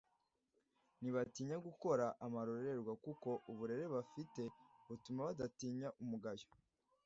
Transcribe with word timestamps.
ntibatinya 0.99 1.57
gukora 1.67 2.05
amarorerwa 2.25 2.93
kuko 3.05 3.29
uburere 3.51 3.85
bafite 3.95 4.41
butuma 4.87 5.21
badatinya 5.27 5.87
umugayo 6.03 6.47